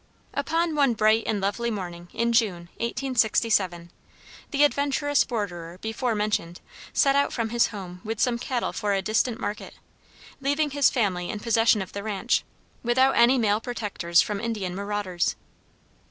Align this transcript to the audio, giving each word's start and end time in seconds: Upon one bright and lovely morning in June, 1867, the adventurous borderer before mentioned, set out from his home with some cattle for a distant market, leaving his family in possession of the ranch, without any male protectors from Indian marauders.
Upon 0.33 0.73
one 0.73 0.95
bright 0.95 1.25
and 1.27 1.39
lovely 1.39 1.69
morning 1.69 2.07
in 2.11 2.33
June, 2.33 2.69
1867, 2.77 3.91
the 4.49 4.63
adventurous 4.63 5.23
borderer 5.23 5.77
before 5.77 6.15
mentioned, 6.15 6.59
set 6.91 7.15
out 7.15 7.31
from 7.31 7.49
his 7.49 7.67
home 7.67 8.01
with 8.03 8.19
some 8.19 8.39
cattle 8.39 8.73
for 8.73 8.95
a 8.95 9.03
distant 9.03 9.39
market, 9.39 9.75
leaving 10.41 10.71
his 10.71 10.89
family 10.89 11.29
in 11.29 11.39
possession 11.39 11.83
of 11.83 11.93
the 11.93 12.01
ranch, 12.01 12.43
without 12.81 13.15
any 13.15 13.37
male 13.37 13.61
protectors 13.61 14.23
from 14.23 14.39
Indian 14.41 14.73
marauders. 14.73 15.35